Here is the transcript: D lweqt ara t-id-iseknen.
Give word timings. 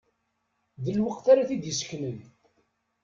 D 0.83 0.85
lweqt 0.97 1.25
ara 1.31 1.49
t-id-iseknen. 1.49 2.17